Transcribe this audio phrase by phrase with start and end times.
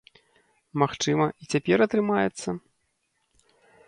[0.81, 2.49] Магчыма, і цяпер атрымаецца?